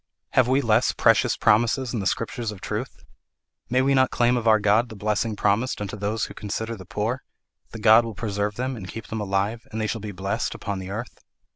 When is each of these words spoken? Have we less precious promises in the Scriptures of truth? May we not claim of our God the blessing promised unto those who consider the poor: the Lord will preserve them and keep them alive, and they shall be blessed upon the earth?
Have 0.31 0.47
we 0.47 0.61
less 0.61 0.93
precious 0.93 1.37
promises 1.37 1.93
in 1.93 1.99
the 1.99 2.07
Scriptures 2.07 2.51
of 2.51 2.59
truth? 2.59 3.03
May 3.69 3.83
we 3.83 3.93
not 3.93 4.09
claim 4.09 4.35
of 4.35 4.47
our 4.47 4.59
God 4.59 4.89
the 4.89 4.95
blessing 4.95 5.35
promised 5.35 5.79
unto 5.79 5.95
those 5.95 6.25
who 6.25 6.33
consider 6.33 6.75
the 6.75 6.85
poor: 6.87 7.21
the 7.69 7.87
Lord 7.87 8.03
will 8.05 8.15
preserve 8.15 8.55
them 8.55 8.75
and 8.75 8.87
keep 8.89 9.05
them 9.09 9.21
alive, 9.21 9.61
and 9.71 9.79
they 9.79 9.85
shall 9.85 10.01
be 10.01 10.11
blessed 10.11 10.55
upon 10.55 10.79
the 10.79 10.89
earth? 10.89 11.19